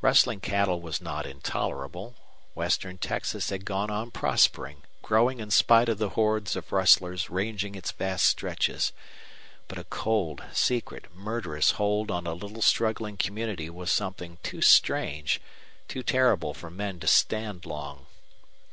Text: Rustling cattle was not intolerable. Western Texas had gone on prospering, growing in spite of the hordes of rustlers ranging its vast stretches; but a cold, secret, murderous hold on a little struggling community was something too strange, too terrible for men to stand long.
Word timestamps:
Rustling 0.00 0.38
cattle 0.38 0.80
was 0.80 1.00
not 1.00 1.26
intolerable. 1.26 2.14
Western 2.54 2.98
Texas 2.98 3.50
had 3.50 3.64
gone 3.64 3.90
on 3.90 4.12
prospering, 4.12 4.82
growing 5.02 5.40
in 5.40 5.50
spite 5.50 5.88
of 5.88 5.98
the 5.98 6.10
hordes 6.10 6.54
of 6.54 6.70
rustlers 6.70 7.30
ranging 7.30 7.74
its 7.74 7.90
vast 7.90 8.26
stretches; 8.26 8.92
but 9.66 9.78
a 9.78 9.82
cold, 9.90 10.40
secret, 10.52 11.12
murderous 11.16 11.72
hold 11.72 12.12
on 12.12 12.28
a 12.28 12.34
little 12.34 12.62
struggling 12.62 13.16
community 13.16 13.68
was 13.68 13.90
something 13.90 14.38
too 14.44 14.60
strange, 14.62 15.40
too 15.88 16.04
terrible 16.04 16.54
for 16.54 16.70
men 16.70 17.00
to 17.00 17.08
stand 17.08 17.66
long. 17.66 18.06